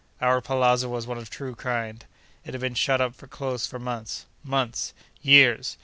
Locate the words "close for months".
3.29-4.25